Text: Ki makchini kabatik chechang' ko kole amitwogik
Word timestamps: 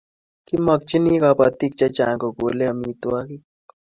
Ki 0.45 0.55
makchini 0.65 1.11
kabatik 1.21 1.71
chechang' 1.79 2.19
ko 2.21 2.27
kole 2.37 2.63
amitwogik 2.71 3.43